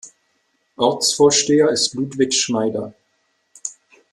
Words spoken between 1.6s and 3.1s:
ist Ludwig Schneider.